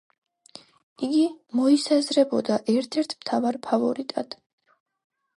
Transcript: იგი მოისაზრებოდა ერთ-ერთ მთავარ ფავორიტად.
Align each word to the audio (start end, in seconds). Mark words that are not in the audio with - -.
იგი 1.07 1.25
მოისაზრებოდა 1.59 2.57
ერთ-ერთ 2.73 3.13
მთავარ 3.19 3.59
ფავორიტად. 3.69 4.33